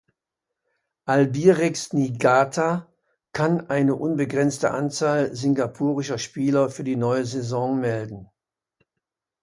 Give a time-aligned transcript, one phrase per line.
[1.05, 2.91] Albirex Niigata
[3.33, 8.27] kann eine unbegrenzte Anzahl singapurischer Spieler für die neue Saison melden.